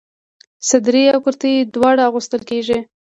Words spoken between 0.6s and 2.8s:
صدرۍ او کرتۍ دواړه اغوستل کيږي.